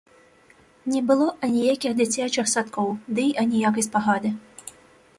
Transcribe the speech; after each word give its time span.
Не 0.93 1.01
было 1.11 1.27
аніякіх 1.49 1.91
дзіцячых 1.99 2.51
садкоў, 2.55 2.89
дый 3.19 3.29
аніякай 3.45 3.83
спагады. 3.93 4.29